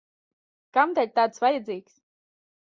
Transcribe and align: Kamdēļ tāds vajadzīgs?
Kamdēļ 0.77 1.13
tāds 1.19 1.45
vajadzīgs? 1.45 2.03